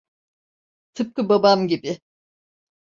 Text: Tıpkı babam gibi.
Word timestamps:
Tıpkı 0.93 1.29
babam 1.29 1.67
gibi. 1.67 2.01